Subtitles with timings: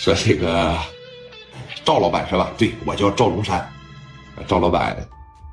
[0.00, 0.74] 说这个
[1.84, 2.50] 赵老板是吧？
[2.56, 3.70] 对我叫赵龙山，
[4.48, 4.96] 赵老板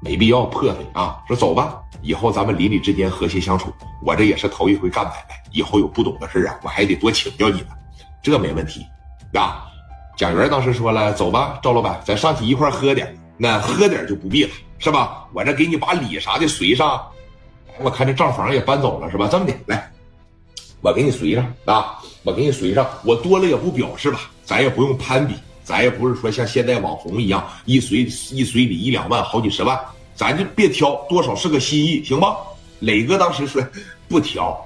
[0.02, 1.22] 没必要破费啊。
[1.28, 3.74] 说走吧，以后咱们邻里之间和谐相处。
[4.06, 7.68] 我这也是头一回干买卖，以后有不懂的事啊，我还得多请教你们，
[8.24, 8.86] 这没问题
[9.34, 9.66] 啊。
[10.16, 15.28] 蒋元当时说了，走吧，赵老板，咱上去一块喝点，那喝点就不必了，是吧？
[15.34, 17.06] 我这给你把礼啥的随上，
[17.80, 19.28] 我看这账房也搬走了，是吧？
[19.30, 19.92] 这么的，来，
[20.82, 24.32] 我给你随上啊，我给你随上，我多了也不表示吧。
[24.44, 25.34] 咱也不用攀比，
[25.64, 28.00] 咱也不是说像现在网红一样一随
[28.32, 29.78] 一随礼一两万好几十万，
[30.16, 32.38] 咱就别挑多少是个心意，行吗？
[32.80, 33.62] 磊哥当时说
[34.08, 34.58] 不挑，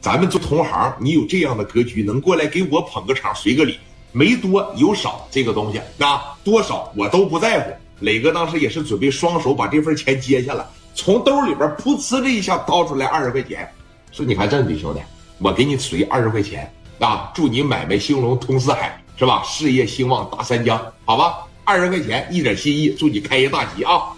[0.00, 3.78] 咱们做同行，你有这样的格局，能过来给我捧个场随个礼，
[4.12, 7.72] 没多有少这个东西啊，多少我都不在乎。
[8.00, 13.66] 磊哥当时也是准备双手把这份钱接下来，从兜里边噗呲这一下掏出来二十块钱，
[14.12, 15.00] 说你看这的兄弟，
[15.44, 18.98] 我给你随二十块钱啊，祝你买卖兴隆通四海。
[19.16, 19.44] 是吧？
[19.44, 24.10] 事业兴旺达三江，好吧，二十块钱，一点心意，祝你开业大吉啊！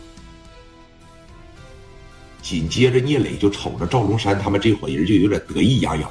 [2.40, 6.10] 紧接着，聂磊就瞅着赵龙山他们这伙人，就有点得意洋洋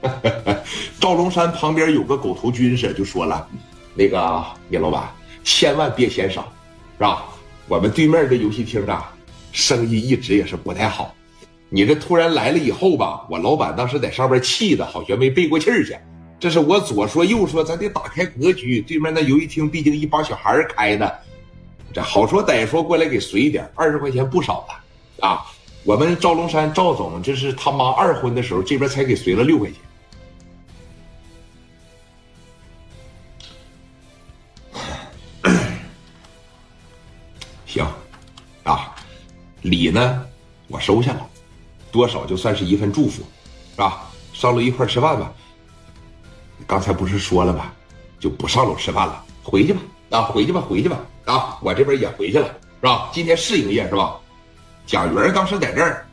[0.00, 0.64] 的。
[0.98, 3.46] 赵龙山旁边有个狗头军师就说了
[3.94, 5.12] ：“那个聂老板，
[5.44, 6.50] 千万别嫌少，
[6.96, 7.24] 是吧？
[7.68, 9.12] 我们对面的游戏厅啊，
[9.52, 11.14] 生意一直也是不太好。
[11.74, 15.96] 你这突然来了以后吧，我老板当时在上边气的好像没背过气儿去。”
[16.38, 18.82] 这是我左说右说，咱得打开格局。
[18.82, 21.20] 对面那游戏厅，毕竟一帮小孩开的，
[21.94, 24.74] 这好说歹说过来给随一点，二十块钱不少了
[25.26, 25.46] 啊！
[25.84, 29.78] 我们赵龙山赵总，这是他妈二婚的时候，这边才给随了六块钱。
[37.66, 37.86] 行，
[38.64, 38.94] 啊，
[39.62, 40.26] 礼呢，
[40.68, 41.28] 我收下了，
[41.92, 43.22] 多少就算是一份祝福，
[43.72, 44.10] 是吧？
[44.32, 45.32] 上楼一块吃饭吧。
[46.66, 47.70] 刚才不是说了吗？
[48.18, 52.46] 就不上楼吃饭了，回去吧，啊，回去吧，回去吧，啊，我这边也回去了，
[52.80, 53.10] 是吧？
[53.12, 54.16] 今天是营业是吧？
[54.86, 56.06] 蒋元当时在这儿，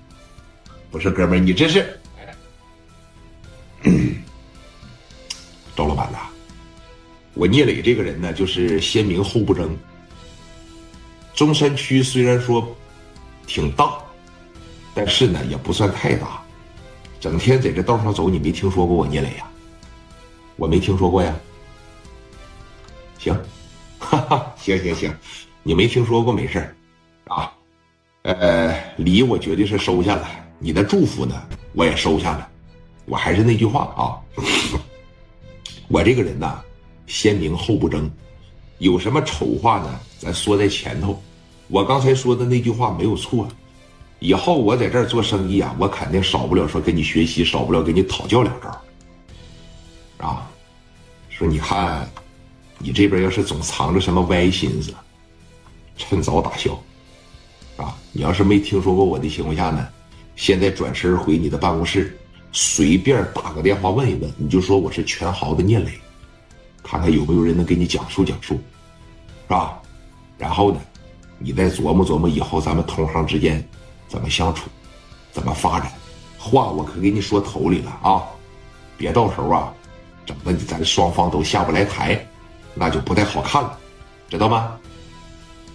[0.91, 1.99] 不是哥们儿，你这是，
[5.75, 6.17] 赵老板呐，
[7.35, 9.77] 我聂磊这个人呢，就是先明后不争。
[11.35, 12.75] 中山区虽然说
[13.47, 13.97] 挺大，
[14.93, 16.41] 但是呢也不算太大，
[17.19, 19.45] 整天在这道上走，你没听说过我聂磊呀？
[20.55, 21.35] 我没听说过呀。
[23.17, 23.33] 行，
[23.99, 25.13] 哈哈，行行行，
[25.63, 26.75] 你没听说过没事
[27.25, 27.53] 啊。
[28.23, 30.27] 呃，礼我绝对是收下了，
[30.59, 31.41] 你的祝福呢，
[31.73, 32.49] 我也收下了。
[33.05, 34.19] 我还是那句话啊，
[35.87, 36.61] 我这个人呐，
[37.07, 38.09] 先明后不争，
[38.79, 41.21] 有什么丑话呢，咱说在前头。
[41.69, 43.47] 我刚才说的那句话没有错，
[44.19, 50.27] 以后我在这儿做生意啊，我肯定少不了说跟你学习，少不了跟你讨教两招。
[50.27, 50.49] 啊，
[51.29, 52.05] 说你看，
[52.77, 54.93] 你这边要是总藏着什么歪心思，
[55.95, 56.77] 趁早打消。
[57.77, 59.87] 啊，你要是没听说过我的情况下呢，
[60.35, 62.17] 现在转身回你的办公室，
[62.51, 65.93] 随便打个电话问一问，你就说我是全豪的聂磊，
[66.83, 68.59] 看看有没有人能给你讲述讲述，是
[69.47, 69.79] 吧？
[70.37, 70.81] 然后呢，
[71.37, 73.65] 你再琢磨琢磨以后咱们同行之间
[74.09, 74.69] 怎么相处，
[75.31, 75.89] 怎么发展。
[76.37, 78.23] 话我可给你说头里了啊，
[78.97, 79.73] 别到时候啊。
[80.25, 82.23] 整的你咱双方都下不来台，
[82.75, 83.75] 那就不太好看了，
[84.29, 84.77] 知道吗？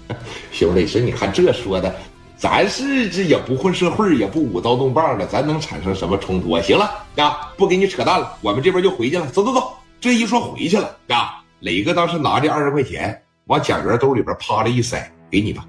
[0.52, 1.92] 兄弟，说你看这说的，
[2.36, 6.60] 咱是这也不混社会，也不舞刀弄棒的，咱能产生什么冲突？
[6.62, 9.26] 行了啊，不给你扯淡了，我们这边就回去了。
[9.26, 15.66] 走走走，这一说回去了啊，磊哥当时拿着二十块钱往贾元兜里边啪的一塞，给你吧，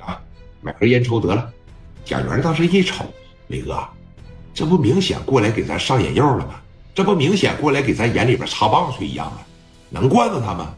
[0.00, 0.20] 啊，
[0.60, 1.50] 买盒烟抽得了。
[2.04, 3.04] 贾元当时一瞅，
[3.48, 3.78] 磊哥，
[4.52, 6.54] 这不明显过来给咱上眼药了吗？
[6.94, 9.38] 这不明显过来给咱眼里边插棒槌一样吗？
[9.88, 10.74] 能惯着他吗？